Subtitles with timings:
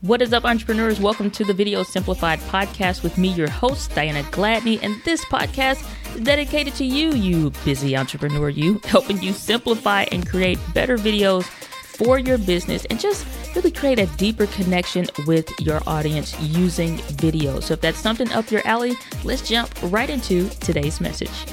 [0.00, 1.00] What is up, entrepreneurs?
[1.00, 4.78] Welcome to the Video Simplified podcast with me, your host, Diana Gladney.
[4.80, 10.24] And this podcast is dedicated to you, you busy entrepreneur, you, helping you simplify and
[10.24, 13.26] create better videos for your business and just
[13.56, 17.58] really create a deeper connection with your audience using video.
[17.58, 18.94] So if that's something up your alley,
[19.24, 21.44] let's jump right into today's message.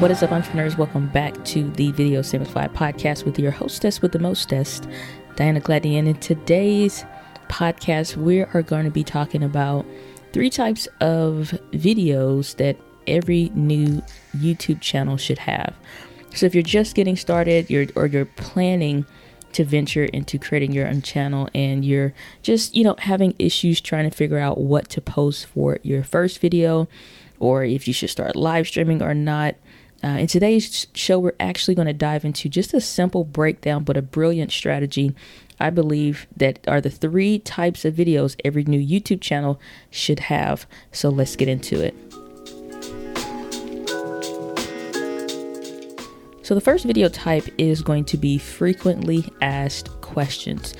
[0.00, 0.76] What is up, entrepreneurs?
[0.76, 4.88] Welcome back to the Video Simplified podcast with your hostess with the mostest,
[5.36, 5.96] Diana Gladney.
[5.96, 7.04] And in today's
[7.48, 9.86] podcast, we are going to be talking about
[10.32, 14.02] three types of videos that every new
[14.36, 15.72] YouTube channel should have.
[16.34, 19.06] So if you're just getting started, you're or you're planning
[19.52, 24.10] to venture into creating your own channel and you're just, you know, having issues trying
[24.10, 26.88] to figure out what to post for your first video
[27.38, 29.54] or if you should start live streaming or not,
[30.04, 33.96] uh, in today's show, we're actually going to dive into just a simple breakdown, but
[33.96, 35.14] a brilliant strategy.
[35.58, 39.58] I believe that are the three types of videos every new YouTube channel
[39.90, 40.66] should have.
[40.92, 41.94] So let's get into it.
[46.42, 50.74] So, the first video type is going to be frequently asked questions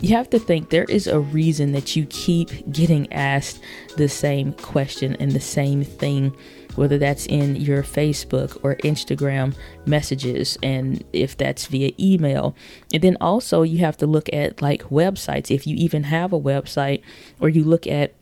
[0.00, 3.60] you have to think there is a reason that you keep getting asked
[3.96, 6.36] the same question and the same thing,
[6.74, 9.54] whether that's in your Facebook or Instagram
[9.86, 12.54] messages, and if that's via email.
[12.92, 16.40] And then also, you have to look at like websites, if you even have a
[16.40, 17.00] website,
[17.40, 18.12] or you look at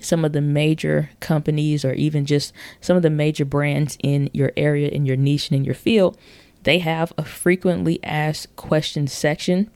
[0.00, 4.52] some of the major companies or even just some of the major brands in your
[4.56, 6.16] area, in your niche, and in your field,
[6.62, 9.70] they have a frequently asked questions section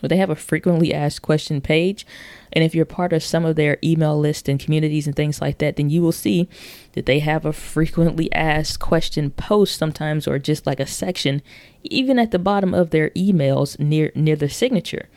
[0.00, 2.06] but they have a frequently asked question page.
[2.52, 5.58] And if you're part of some of their email list and communities and things like
[5.58, 6.48] that, then you will see
[6.92, 11.42] that they have a frequently asked question post sometimes or just like a section
[11.84, 15.08] even at the bottom of their emails near near the signature.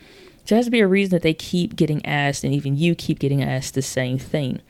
[0.44, 2.94] So there has to be a reason that they keep getting asked and even you
[2.94, 4.60] keep getting asked the same thing.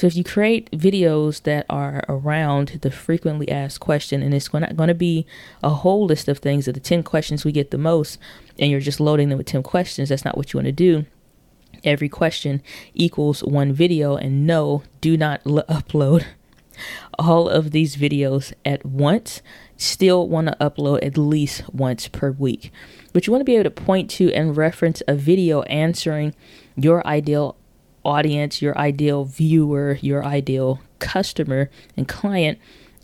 [0.00, 4.74] So if you create videos that are around the frequently asked question, and it's not
[4.74, 5.26] going to be
[5.62, 8.18] a whole list of things of the 10 questions we get the most,
[8.58, 11.04] and you're just loading them with 10 questions, that's not what you want to do.
[11.84, 12.62] Every question
[12.94, 16.24] equals one video, and no, do not l- upload
[17.18, 19.42] all of these videos at once.
[19.76, 22.72] Still want to upload at least once per week.
[23.12, 26.34] But you want to be able to point to and reference a video answering
[26.74, 27.58] your ideal
[28.04, 32.58] audience, your ideal viewer, your ideal customer and client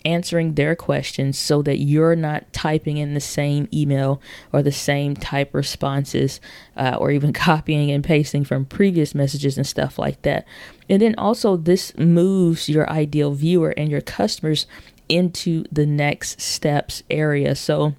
[0.06, 5.16] answering their questions so that you're not typing in the same email or the same
[5.16, 6.40] type responses
[6.76, 10.46] uh, or even copying and pasting from previous messages and stuff like that.
[10.88, 14.66] And then also, this moves your ideal viewer and your customers
[15.08, 17.56] into the next steps area.
[17.56, 17.94] So,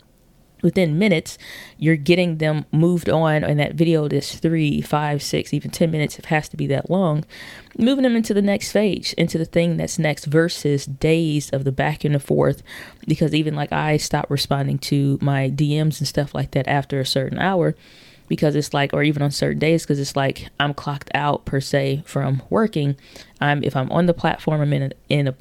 [0.61, 1.37] within minutes,
[1.77, 6.17] you're getting them moved on in that video that's three, five, six, even 10 minutes,
[6.17, 7.25] it has to be that long,
[7.77, 11.71] moving them into the next phase, into the thing that's next versus days of the
[11.71, 12.63] back and the forth.
[13.07, 17.05] Because even like I stopped responding to my DMs and stuff like that after a
[17.05, 17.75] certain hour
[18.27, 21.61] because it's like or even on certain days because it's like I'm clocked out per
[21.61, 22.97] se from working.
[23.39, 25.35] I'm if I'm on the platform I'm in a, in a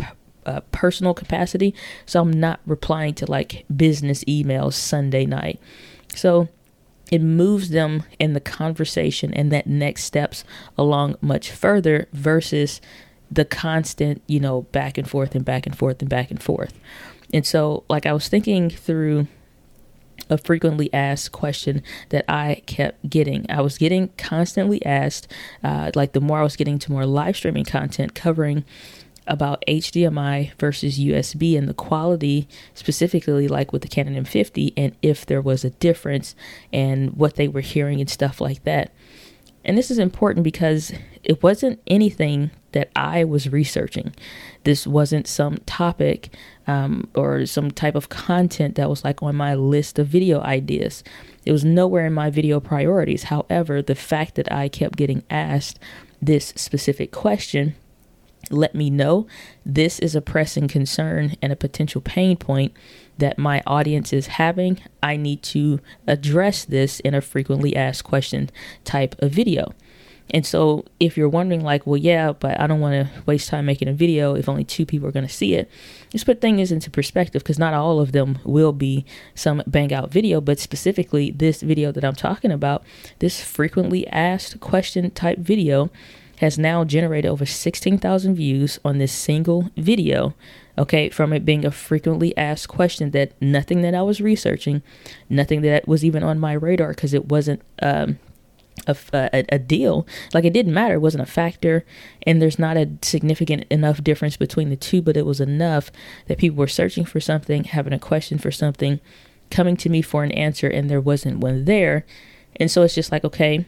[0.47, 1.75] uh, personal capacity.
[2.07, 5.61] So I'm not replying to like business emails Sunday night.
[6.15, 6.49] So
[7.11, 10.45] it moves them in the conversation and that next steps
[10.77, 12.81] along much further versus
[13.31, 16.79] the constant, you know, back and forth and back and forth and back and forth.
[17.35, 19.27] And so, like, I was thinking through
[20.31, 23.47] a frequently asked question that I kept getting.
[23.51, 27.37] I was getting constantly asked, uh, like, the more I was getting to more live
[27.37, 28.65] streaming content covering
[29.27, 35.27] about HDMI versus USB and the quality, specifically like with the Canon M50, and if
[35.27, 36.35] there was a difference
[36.73, 38.93] and what they were hearing and stuff like that.
[39.67, 40.93] And this is important because
[41.25, 44.15] it wasn't anything that I was researching.
[44.63, 46.33] This wasn't some topic
[46.69, 51.03] um, or some type of content that was like on my list of video ideas.
[51.45, 53.25] It was nowhere in my video priorities.
[53.25, 55.81] However, the fact that I kept getting asked
[56.23, 57.75] this specific question
[58.51, 59.27] let me know
[59.65, 62.73] this is a pressing concern and a potential pain point
[63.19, 64.81] that my audience is having.
[65.03, 68.51] I need to address this in a frequently asked question
[68.85, 69.73] type of video.
[70.31, 73.65] And so, if you're wondering, like, well, yeah, but I don't want to waste time
[73.65, 75.71] making a video if only two people are going to see it,
[76.11, 79.05] just put things into perspective because not all of them will be
[79.37, 82.83] some bang out video, but specifically this video that I'm talking about,
[83.21, 85.91] this frequently asked question type video
[86.39, 90.35] has now generated over 16,000 views on this single video
[90.79, 94.83] Okay, from it being a frequently asked question that nothing that I was researching,
[95.31, 98.19] nothing that was even on my radar because it wasn't um,
[98.87, 100.07] a, a, a, deal.
[100.35, 101.87] Like it didn't matter, it wasn't a factor,
[102.27, 105.91] and there's not a significant enough difference between the two, but it was enough
[106.27, 109.01] that people were searching for something, having a question for something,
[109.51, 112.05] coming to me for an answer, and there wasn't one there.
[112.57, 113.65] And so it's just like, okay,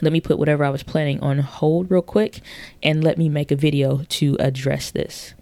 [0.00, 2.40] let me put whatever I was planning on hold real quick
[2.82, 5.34] and let me make a video to address this.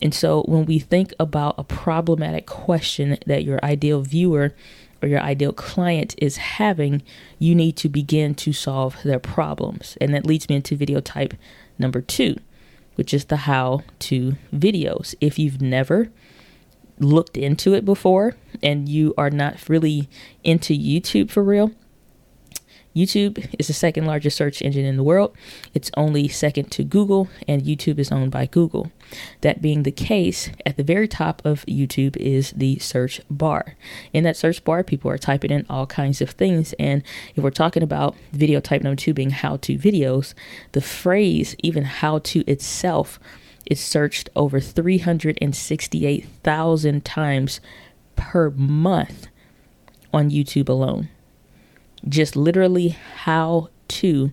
[0.00, 4.54] And so when we think about a problematic question that your ideal viewer
[5.02, 7.02] or your ideal client is having,
[7.38, 9.96] you need to begin to solve their problems.
[10.00, 11.34] And that leads me into video type
[11.78, 12.36] number two,
[12.94, 15.14] which is the how to videos.
[15.20, 16.10] If you've never
[17.00, 20.08] looked into it before and you are not really
[20.42, 21.72] into YouTube for real,
[22.98, 25.36] YouTube is the second largest search engine in the world.
[25.72, 28.90] It's only second to Google, and YouTube is owned by Google.
[29.42, 33.76] That being the case, at the very top of YouTube is the search bar.
[34.12, 36.72] In that search bar, people are typing in all kinds of things.
[36.78, 37.02] And
[37.36, 40.34] if we're talking about video type number two being how to videos,
[40.72, 43.20] the phrase, even how to itself,
[43.66, 47.60] is searched over 368,000 times
[48.16, 49.28] per month
[50.12, 51.08] on YouTube alone
[52.06, 54.32] just literally how to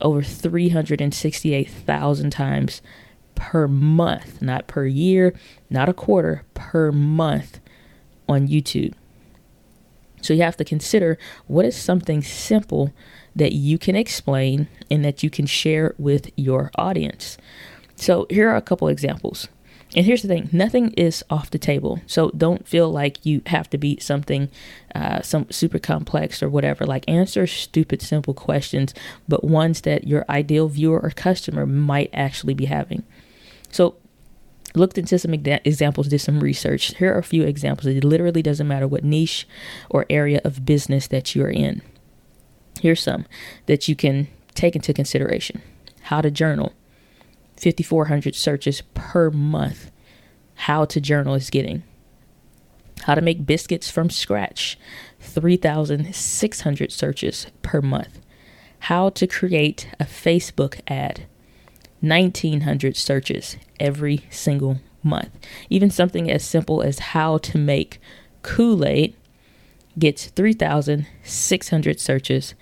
[0.00, 2.82] over 368,000 times
[3.34, 5.34] per month, not per year,
[5.70, 7.60] not a quarter, per month
[8.28, 8.94] on YouTube.
[10.22, 12.92] So you have to consider what is something simple
[13.36, 17.36] that you can explain and that you can share with your audience.
[17.96, 19.48] So here are a couple examples.
[19.96, 22.00] And here's the thing nothing is off the table.
[22.06, 24.50] So don't feel like you have to be something
[24.94, 26.84] uh, some super complex or whatever.
[26.84, 28.92] Like answer stupid, simple questions,
[29.28, 33.04] but ones that your ideal viewer or customer might actually be having.
[33.70, 33.96] So
[34.74, 36.96] looked into some examples, did some research.
[36.96, 37.86] Here are a few examples.
[37.86, 39.46] It literally doesn't matter what niche
[39.88, 41.82] or area of business that you're in.
[42.80, 43.26] Here's some
[43.66, 45.62] that you can take into consideration
[46.02, 46.72] how to journal
[47.56, 49.90] 5,400 searches per month.
[50.54, 51.82] How to journal is getting.
[53.02, 54.78] How to make biscuits from scratch,
[55.20, 58.20] 3,600 searches per month.
[58.80, 61.26] How to create a Facebook ad,
[62.00, 65.30] 1,900 searches every single month.
[65.68, 68.00] Even something as simple as how to make
[68.42, 69.16] Kool Aid
[69.98, 72.54] gets 3,600 searches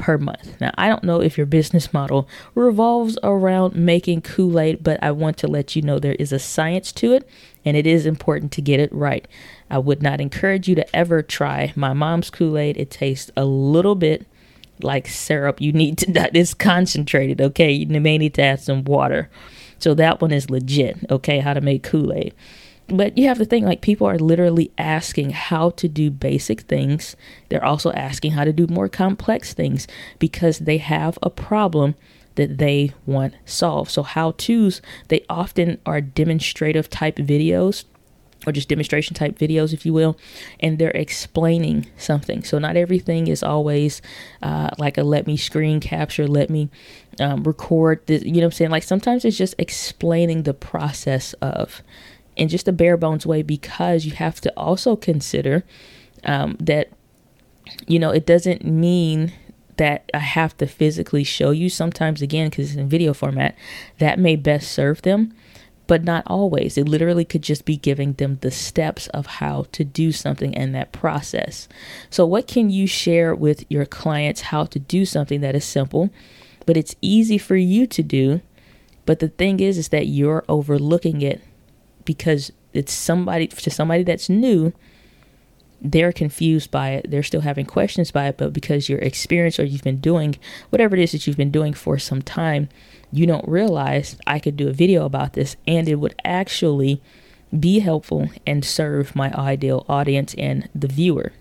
[0.00, 0.58] per month.
[0.60, 5.12] Now, I don't know if your business model revolves around making Kool Aid, but I
[5.12, 7.28] want to let you know there is a science to it
[7.64, 9.28] and it is important to get it right.
[9.68, 12.78] I would not encourage you to ever try my mom's Kool Aid.
[12.78, 14.26] It tastes a little bit
[14.80, 15.60] like syrup.
[15.60, 17.70] You need to, it's concentrated, okay?
[17.70, 19.30] You may need to add some water.
[19.78, 21.40] So that one is legit, okay?
[21.40, 22.34] How to make Kool Aid
[22.90, 27.16] but you have to think like people are literally asking how to do basic things.
[27.48, 29.86] They're also asking how to do more complex things
[30.18, 31.94] because they have a problem
[32.36, 33.90] that they want solved.
[33.90, 37.84] So how to's they often are demonstrative type videos
[38.46, 40.16] or just demonstration type videos, if you will,
[40.60, 42.42] and they're explaining something.
[42.42, 44.00] So not everything is always
[44.42, 46.70] uh, like a let me screen capture, let me
[47.20, 48.22] um, record this.
[48.22, 48.70] You know what I'm saying?
[48.70, 51.82] Like sometimes it's just explaining the process of
[52.40, 55.62] in just a bare bones way because you have to also consider
[56.24, 56.88] um, that
[57.86, 59.32] you know it doesn't mean
[59.76, 63.56] that I have to physically show you sometimes again because it's in video format
[63.98, 65.34] that may best serve them
[65.86, 66.78] but not always.
[66.78, 70.72] It literally could just be giving them the steps of how to do something and
[70.72, 71.68] that process.
[72.10, 76.10] So what can you share with your clients how to do something that is simple
[76.66, 78.40] but it's easy for you to do
[79.04, 81.42] but the thing is is that you're overlooking it
[82.12, 84.72] because it's somebody to somebody that's new
[85.82, 87.10] they're confused by it.
[87.10, 90.36] They're still having questions by it but because you're experienced or you've been doing
[90.70, 92.68] whatever it is that you've been doing for some time
[93.12, 97.00] you don't realize i could do a video about this and it would actually
[97.58, 101.32] be helpful and serve my ideal audience and the viewer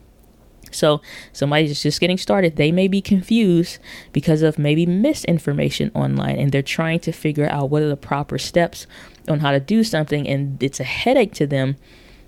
[0.72, 1.02] so,
[1.34, 3.80] somebody's just getting started, they may be confused
[4.14, 8.38] because of maybe misinformation online and they're trying to figure out what are the proper
[8.38, 8.88] steps
[9.28, 11.76] on how to do something, and it's a headache to them,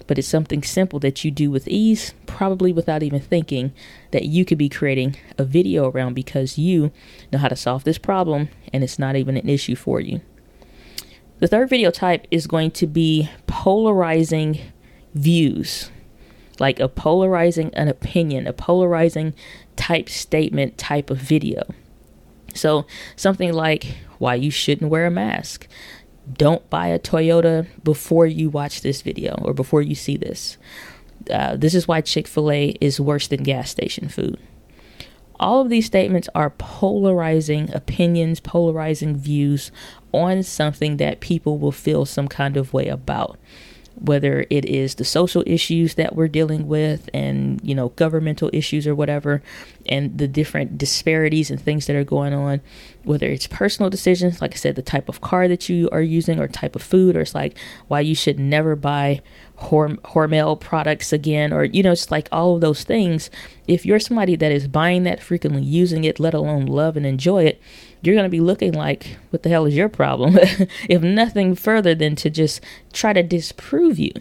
[0.07, 3.74] but it's something simple that you do with ease, probably without even thinking
[4.12, 6.91] that you could be creating a video around because you
[7.31, 10.21] know how to solve this problem and it's not even an issue for you.
[11.39, 14.60] The third video type is going to be polarizing
[15.13, 15.89] views
[16.62, 19.34] like a polarizing an opinion, a polarizing
[19.75, 21.63] type statement type of video.
[22.53, 25.68] So something like why you shouldn't wear a mask.
[26.32, 30.58] don't buy a Toyota before you watch this video or before you see this.
[31.30, 34.39] Uh, this is why Chick fil A is worse than gas station food.
[35.39, 39.72] All of these statements are polarizing opinions, polarizing views
[40.12, 43.39] on something that people will feel some kind of way about
[44.01, 48.88] whether it is the social issues that we're dealing with and you know governmental issues
[48.88, 49.41] or whatever
[49.86, 52.62] and the different disparities and things that are going on
[53.03, 56.39] whether it's personal decisions like i said the type of car that you are using
[56.39, 59.22] or type of food or it's like why you should never buy
[59.62, 63.29] Hormel products again or you know it's like all of those things.
[63.67, 67.43] If you're somebody that is buying that frequently using it let alone love and enjoy
[67.43, 67.62] it
[68.01, 70.38] you're going to be looking like, what the hell is your problem?
[70.89, 72.62] if nothing further than to just
[72.93, 74.12] try to disprove you.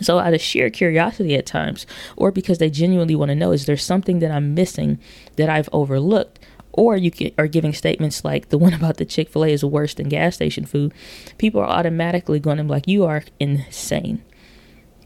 [0.00, 3.66] So, out of sheer curiosity at times, or because they genuinely want to know, is
[3.66, 4.98] there something that I'm missing
[5.36, 6.38] that I've overlooked?
[6.72, 9.92] Or you are giving statements like the one about the Chick fil A is worse
[9.92, 10.94] than gas station food.
[11.36, 14.22] People are automatically going to be like, you are insane.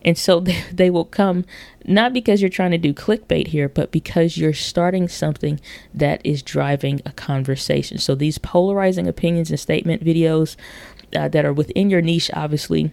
[0.06, 1.44] And so they, they will come
[1.84, 5.60] not because you're trying to do clickbait here, but because you're starting something
[5.92, 7.98] that is driving a conversation.
[7.98, 10.56] So these polarizing opinions and statement videos
[11.14, 12.92] uh, that are within your niche, obviously,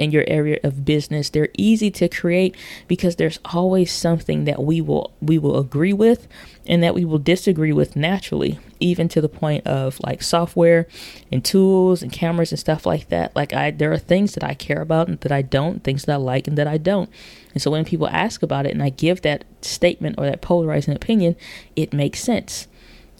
[0.00, 2.56] in your area of business they're easy to create
[2.88, 6.26] because there's always something that we will we will agree with
[6.66, 10.86] and that we will disagree with naturally even to the point of like software
[11.30, 13.34] and tools and cameras and stuff like that.
[13.36, 16.12] Like i there are things that i care about and that i don't things that
[16.12, 17.10] i like and that i don't.
[17.52, 20.94] And so when people ask about it and i give that statement or that polarizing
[20.94, 21.36] opinion
[21.76, 22.66] it makes sense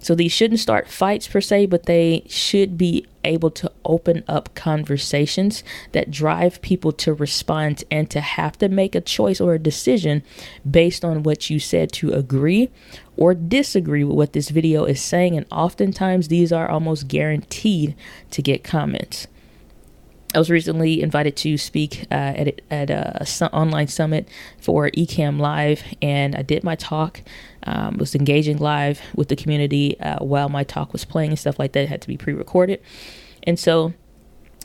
[0.00, 4.54] so these shouldn't start fights per se, but they should be able to open up
[4.54, 9.58] conversations that drive people to respond and to have to make a choice or a
[9.58, 10.22] decision
[10.68, 12.70] based on what you said to agree
[13.18, 15.36] or disagree with what this video is saying.
[15.36, 17.94] And oftentimes these are almost guaranteed
[18.30, 19.26] to get comments.
[20.32, 24.28] I was recently invited to speak uh, at at a su- online summit
[24.60, 27.22] for Ecamm Live, and I did my talk.
[27.64, 31.58] Um, was engaging live with the community uh, while my talk was playing and stuff
[31.58, 31.82] like that.
[31.82, 32.80] It had to be pre-recorded,
[33.42, 33.92] and so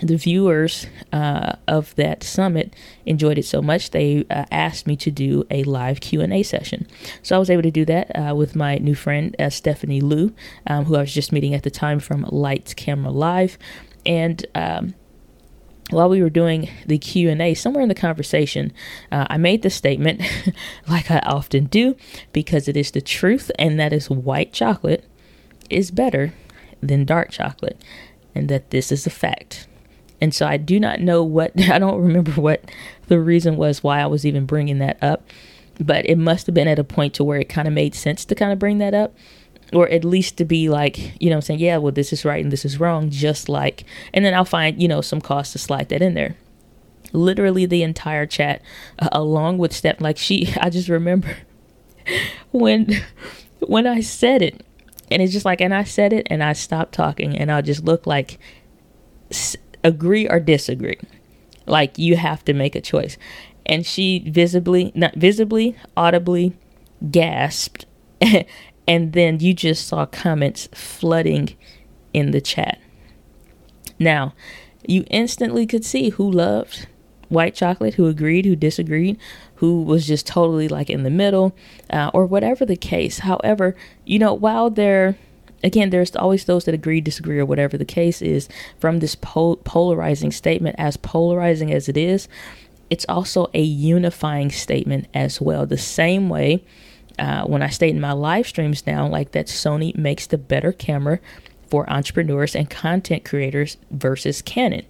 [0.02, 5.10] the viewers uh, of that summit enjoyed it so much they uh, asked me to
[5.10, 6.86] do a live q&a session
[7.24, 10.34] so i was able to do that uh, with my new friend uh, stephanie liu
[10.68, 13.58] um, who i was just meeting at the time from lights camera live
[14.06, 14.94] and um,
[15.92, 18.74] while we were doing the q&a somewhere in the conversation
[19.12, 20.22] uh, i made the statement
[20.88, 21.96] like i often do
[22.34, 25.04] because it is the truth and that is white chocolate
[25.70, 26.34] is better
[26.82, 27.82] than dark chocolate
[28.34, 29.68] and that this is a fact.
[30.22, 32.72] And so i do not know what i don't remember what
[33.08, 35.28] the reason was why i was even bringing that up
[35.80, 38.24] but it must have been at a point to where it kind of made sense
[38.26, 39.14] to kind of bring that up
[39.74, 42.44] or at least to be like, you know, I'm saying, yeah, well, this is right
[42.44, 45.60] and this is wrong, just like, and then I'll find, you know, some cost to
[45.60, 46.36] slide that in there.
[47.14, 48.62] Literally the entire chat,
[49.00, 51.38] uh, along with step, like she, I just remember
[52.52, 53.02] when,
[53.60, 54.64] when I said it,
[55.12, 57.84] and it's just like, and I said it, and I stopped talking, and I'll just
[57.84, 58.40] look like,
[59.32, 61.00] s- agree or disagree,
[61.66, 63.18] like you have to make a choice,
[63.66, 66.54] and she visibly, not visibly, audibly
[67.12, 67.86] gasped
[68.88, 71.56] and then you just saw comments flooding
[72.14, 72.80] in the chat.
[74.00, 74.34] Now,
[74.88, 76.88] you instantly could see who loved
[77.30, 79.18] white chocolate, who agreed, who disagreed,
[79.56, 81.56] who was just totally like in the middle,
[81.90, 83.20] uh, or whatever the case.
[83.20, 83.76] However,
[84.06, 85.18] you know, while there,
[85.64, 88.48] again, there's always those that agree, disagree, or whatever the case is,
[88.80, 92.28] from this pol- polarizing statement, as polarizing as it is,
[92.90, 95.66] it's also a unifying statement as well.
[95.66, 96.64] The same way
[97.18, 100.72] uh, when I state in my live streams now, like that Sony makes the better
[100.72, 101.20] camera
[101.70, 104.86] for entrepreneurs and content creators versus Canon.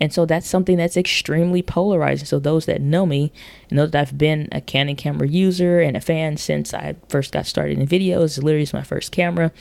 [0.00, 2.26] And so that's something that's extremely polarizing.
[2.26, 3.32] So those that know me
[3.70, 7.46] know that I've been a Canon camera user and a fan since I first got
[7.46, 8.42] started in videos.
[8.42, 9.52] literally is my first camera.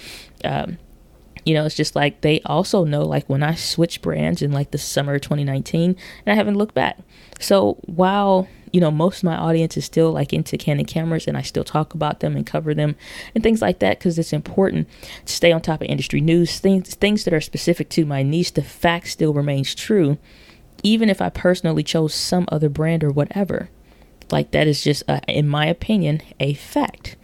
[0.46, 0.78] Um,
[1.46, 4.72] you know, it's just like they also know like when I switched brands in like
[4.72, 7.00] the summer of 2019 and I haven't looked back.
[7.40, 11.38] So while you know, most of my audience is still like into Canon cameras and
[11.38, 12.96] I still talk about them and cover them
[13.34, 14.88] and things like that because it's important
[15.26, 18.54] to stay on top of industry news, things things that are specific to my niche.
[18.54, 20.18] The fact still remains true,
[20.84, 23.70] even if I personally chose some other brand or whatever.
[24.32, 27.16] Like that is just, a, in my opinion, a fact.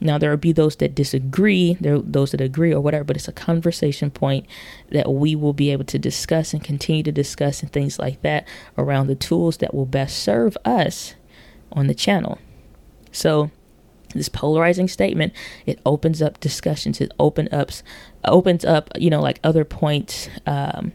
[0.00, 3.28] Now there will be those that disagree, there those that agree or whatever, but it's
[3.28, 4.46] a conversation point
[4.90, 8.46] that we will be able to discuss and continue to discuss and things like that
[8.78, 11.14] around the tools that will best serve us
[11.72, 12.38] on the channel.
[13.12, 13.50] So
[14.14, 15.32] this polarizing statement
[15.66, 17.84] it opens up discussions it open ups
[18.24, 20.92] opens up you know like other points um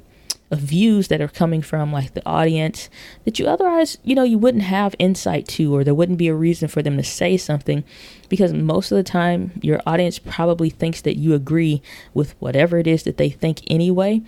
[0.52, 2.90] of views that are coming from like the audience
[3.24, 6.36] that you otherwise, you know, you wouldn't have insight to, or there wouldn't be a
[6.36, 7.84] reason for them to say something
[8.30, 11.82] because most of the time your audience probably thinks that you agree
[12.14, 14.22] with whatever it is that they think anyway.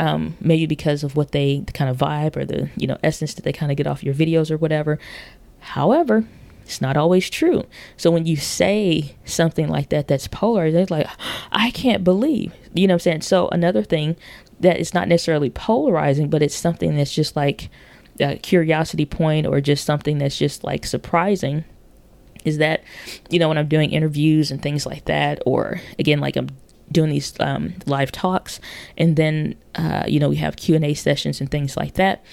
[0.00, 3.34] Um, maybe because of what they the kind of vibe or the you know essence
[3.34, 4.98] that they kind of get off your videos or whatever.
[5.58, 6.24] However,
[6.68, 7.64] it's not always true.
[7.96, 11.06] So when you say something like that that's polar, they're like,
[11.50, 12.52] I can't believe.
[12.74, 13.20] You know what I'm saying?
[13.22, 14.16] So another thing
[14.60, 17.70] that is not necessarily polarizing, but it's something that's just like
[18.20, 21.64] a curiosity point or just something that's just like surprising
[22.44, 22.84] is that,
[23.30, 26.50] you know, when I'm doing interviews and things like that, or again, like I'm
[26.92, 28.60] doing these um, live talks
[28.98, 32.24] and then uh, you know we have q&a sessions and things like that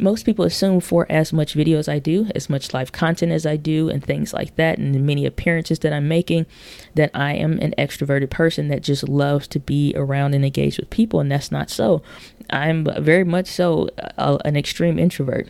[0.00, 3.46] most people assume for as much video as I do, as much live content as
[3.46, 6.46] I do, and things like that, and the many appearances that I'm making,
[6.94, 10.90] that I am an extroverted person that just loves to be around and engage with
[10.90, 12.02] people, and that's not so.
[12.50, 13.88] I'm very much so
[14.18, 15.48] uh, an extreme introvert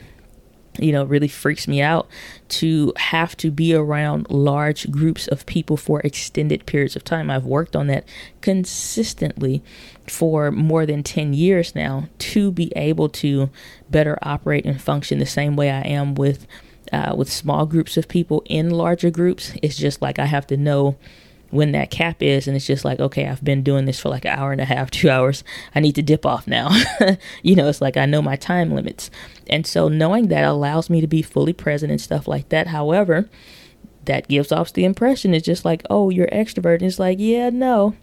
[0.78, 2.08] you know, really freaks me out
[2.48, 7.30] to have to be around large groups of people for extended periods of time.
[7.30, 8.04] I've worked on that
[8.40, 9.62] consistently
[10.06, 13.50] for more than 10 years now to be able to
[13.90, 16.46] better operate and function the same way I am with
[16.92, 19.52] uh, with small groups of people in larger groups.
[19.62, 20.96] It's just like I have to know
[21.50, 24.24] when that cap is and it's just like okay i've been doing this for like
[24.24, 25.44] an hour and a half two hours.
[25.74, 26.70] I need to dip off now.
[27.42, 29.10] You know it's like i know my time limits.
[29.48, 32.68] And so knowing that allows me to be fully present and stuff like that.
[32.68, 33.28] However
[34.04, 36.76] that gives off the impression it's just like oh you're extrovert.
[36.76, 37.94] And it's like yeah no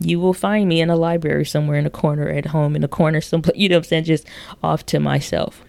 [0.00, 2.88] you will find me in a library somewhere in a corner at home in a
[2.88, 4.04] corner someplace you know i'm saying?
[4.04, 4.26] Just
[4.62, 5.62] off to myself.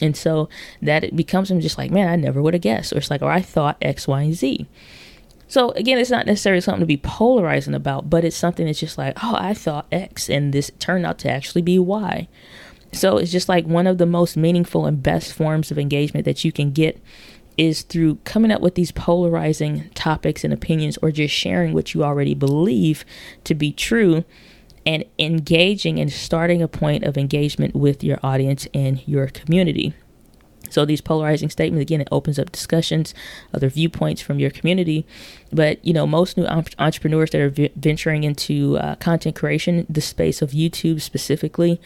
[0.00, 0.48] And so
[0.82, 2.92] that it becomes i'm just like man i never would have guessed.
[2.92, 4.66] Or it's like or i thought x y and z
[5.48, 8.98] so again, it's not necessarily something to be polarizing about, but it's something that's just
[8.98, 12.28] like, oh, I thought X and this turned out to actually be Y.
[12.92, 16.44] So it's just like one of the most meaningful and best forms of engagement that
[16.44, 17.02] you can get
[17.56, 22.04] is through coming up with these polarizing topics and opinions or just sharing what you
[22.04, 23.04] already believe
[23.44, 24.24] to be true
[24.86, 29.92] and engaging and starting a point of engagement with your audience and your community.
[30.70, 33.14] So these polarizing statements again, it opens up discussions,
[33.54, 35.06] other viewpoints from your community.
[35.52, 40.00] But you know, most new entrepreneurs that are v- venturing into uh, content creation, the
[40.00, 41.80] space of YouTube specifically,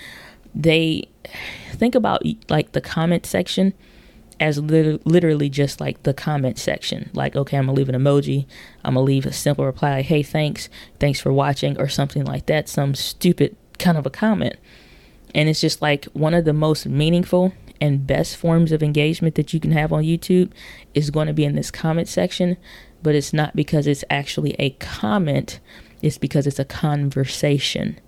[0.55, 1.09] they
[1.73, 3.73] think about like the comment section
[4.43, 7.11] as lit- literally just like the comment section.
[7.13, 8.47] Like, okay, I'm gonna leave an emoji.
[8.85, 10.69] I'm gonna leave a simple reply, like, hey, thanks,
[10.99, 12.69] thanks for watching, or something like that.
[12.69, 14.57] Some stupid kind of a comment.
[15.35, 19.53] And it's just like one of the most meaningful and best forms of engagement that
[19.53, 20.53] you can have on YouTube
[20.95, 22.57] is going to be in this comment section,
[23.03, 25.59] but it's not because it's actually a comment,
[26.01, 27.99] it's because it's a conversation.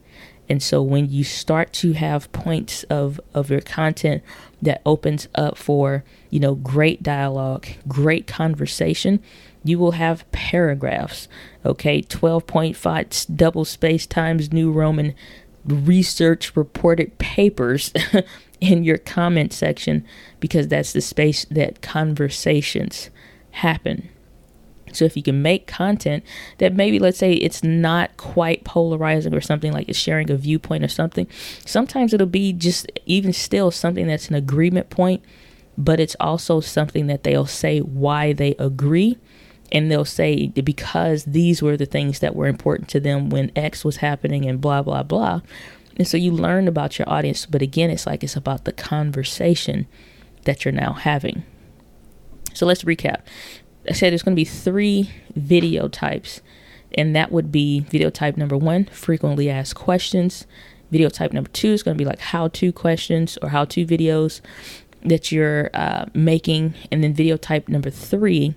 [0.48, 4.22] And so when you start to have points of, of your content
[4.62, 9.20] that opens up for, you know, great dialogue, great conversation,
[9.64, 11.26] you will have paragraphs.
[11.66, 15.16] Okay, 12 point fonts, double space times New Roman
[15.64, 17.92] research reported papers
[18.64, 20.04] in your comment section
[20.40, 23.10] because that's the space that conversations
[23.50, 24.08] happen.
[24.92, 26.24] So if you can make content
[26.58, 30.84] that maybe let's say it's not quite polarizing or something like it's sharing a viewpoint
[30.84, 31.26] or something,
[31.66, 35.22] sometimes it'll be just even still something that's an agreement point,
[35.76, 39.18] but it's also something that they'll say why they agree
[39.72, 43.84] and they'll say because these were the things that were important to them when X
[43.84, 45.40] was happening and blah blah blah.
[45.96, 49.86] And so you learn about your audience, but again, it's like it's about the conversation
[50.44, 51.44] that you're now having.
[52.52, 53.22] So let's recap.
[53.88, 56.40] I said there's going to be three video types,
[56.96, 60.46] and that would be video type number one, frequently asked questions.
[60.90, 63.86] Video type number two is going to be like how to questions or how to
[63.86, 64.40] videos
[65.02, 66.74] that you're uh, making.
[66.90, 68.54] And then video type number three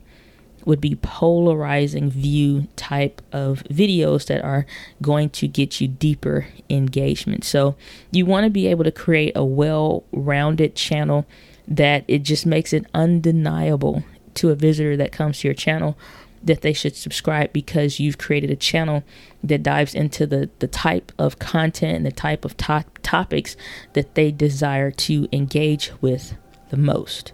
[0.68, 4.66] would be polarizing view type of videos that are
[5.02, 7.46] going to get you deeper engagement.
[7.46, 7.78] So
[8.12, 11.26] you want to be able to create a well rounded channel
[11.68, 14.04] that it just makes it undeniable
[14.36, 15.98] to a visitor that comes to your channel
[16.44, 19.04] that they should subscribe because you've created a channel
[19.44, 23.56] that dives into the, the type of content and the type of to- topics
[23.94, 26.36] that they desire to engage with
[26.70, 27.32] the most.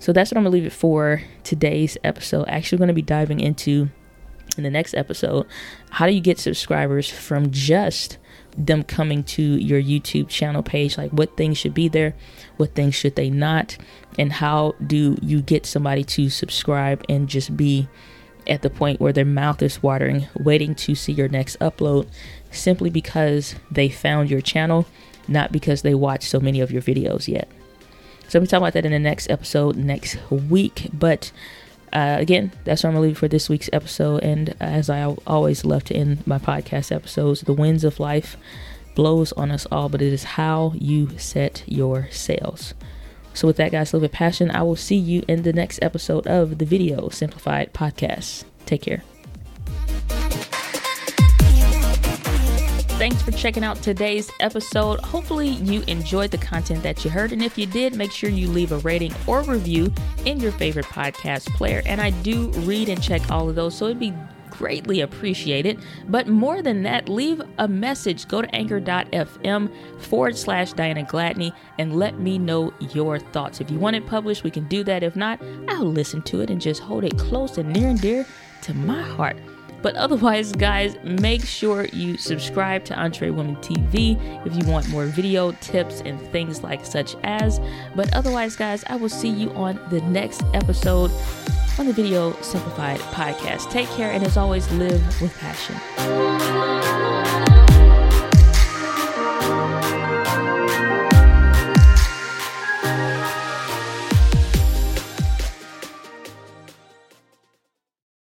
[0.00, 2.46] So that's what I'm gonna leave it for today's episode.
[2.48, 3.90] Actually, to be diving into
[4.56, 5.46] in the next episode
[5.90, 8.18] how do you get subscribers from just
[8.56, 10.98] them coming to your YouTube channel page?
[10.98, 12.14] Like, what things should be there,
[12.56, 13.76] what things should they not,
[14.18, 17.88] and how do you get somebody to subscribe and just be
[18.48, 22.08] at the point where their mouth is watering, waiting to see your next upload
[22.50, 24.86] simply because they found your channel
[25.28, 27.48] not because they watched so many of your videos yet.
[28.30, 30.88] So I'm talking about that in the next episode next week.
[30.92, 31.32] But
[31.92, 34.22] uh, again, that's where I'm leave for this week's episode.
[34.22, 38.36] And as I always love to end my podcast episodes, the winds of life
[38.94, 42.72] blows on us all, but it is how you set your sails.
[43.34, 44.48] So with that, guys, live with passion.
[44.52, 48.44] I will see you in the next episode of the Video Simplified Podcast.
[48.64, 49.02] Take care.
[53.10, 55.00] Thanks for checking out today's episode.
[55.00, 57.32] Hopefully, you enjoyed the content that you heard.
[57.32, 59.92] And if you did, make sure you leave a rating or review
[60.26, 61.82] in your favorite podcast player.
[61.86, 64.14] And I do read and check all of those, so it'd be
[64.48, 65.80] greatly appreciated.
[66.06, 68.28] But more than that, leave a message.
[68.28, 73.60] Go to anchor.fm forward slash Diana Gladney and let me know your thoughts.
[73.60, 75.02] If you want it published, we can do that.
[75.02, 78.24] If not, I'll listen to it and just hold it close and near and dear
[78.62, 79.36] to my heart.
[79.82, 85.06] But otherwise, guys, make sure you subscribe to Entre Women TV if you want more
[85.06, 87.60] video tips and things like such as.
[87.94, 91.10] But otherwise, guys, I will see you on the next episode
[91.78, 93.70] on the Video Simplified podcast.
[93.70, 96.79] Take care, and as always, live with passion.